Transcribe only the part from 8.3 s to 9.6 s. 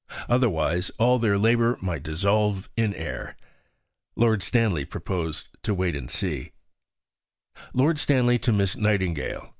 to Miss Nightingale.